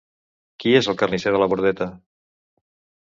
[0.63, 1.91] Qui és el carnisser de la Bordeta?